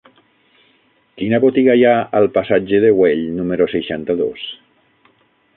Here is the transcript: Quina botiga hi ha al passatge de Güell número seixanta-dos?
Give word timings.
Quina 1.21 1.39
botiga 1.43 1.75
hi 1.81 1.85
ha 1.89 1.93
al 2.21 2.27
passatge 2.39 2.81
de 2.87 2.91
Güell 3.01 3.23
número 3.43 3.71
seixanta-dos? 3.77 4.51